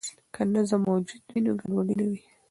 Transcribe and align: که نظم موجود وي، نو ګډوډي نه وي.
که 0.33 0.41
نظم 0.53 0.81
موجود 0.89 1.23
وي، 1.31 1.39
نو 1.45 1.51
ګډوډي 1.59 1.93
نه 1.99 2.05
وي. 2.09 2.19